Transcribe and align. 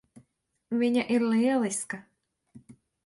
Viņa 0.83 1.03
ir 1.17 1.25
lieliska. 1.33 2.01